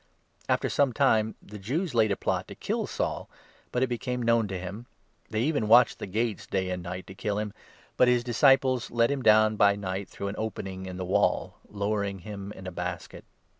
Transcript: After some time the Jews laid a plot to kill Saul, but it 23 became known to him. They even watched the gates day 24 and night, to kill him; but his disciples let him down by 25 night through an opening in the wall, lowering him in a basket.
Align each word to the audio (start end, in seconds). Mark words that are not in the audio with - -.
After 0.49 0.67
some 0.67 0.93
time 0.93 1.35
the 1.43 1.59
Jews 1.59 1.93
laid 1.93 2.11
a 2.11 2.15
plot 2.15 2.47
to 2.47 2.55
kill 2.55 2.87
Saul, 2.87 3.29
but 3.71 3.83
it 3.83 3.85
23 3.85 3.87
became 3.93 4.23
known 4.23 4.47
to 4.47 4.57
him. 4.57 4.87
They 5.29 5.41
even 5.43 5.67
watched 5.67 5.99
the 5.99 6.07
gates 6.07 6.47
day 6.47 6.69
24 6.69 6.73
and 6.73 6.81
night, 6.81 7.05
to 7.05 7.13
kill 7.13 7.37
him; 7.37 7.53
but 7.97 8.07
his 8.07 8.23
disciples 8.23 8.89
let 8.89 9.11
him 9.11 9.21
down 9.21 9.57
by 9.57 9.75
25 9.75 9.79
night 9.79 10.09
through 10.09 10.29
an 10.29 10.35
opening 10.39 10.87
in 10.87 10.97
the 10.97 11.05
wall, 11.05 11.59
lowering 11.69 12.17
him 12.17 12.51
in 12.53 12.65
a 12.65 12.71
basket. 12.71 13.25